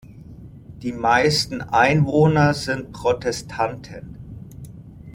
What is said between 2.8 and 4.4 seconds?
Protestanten.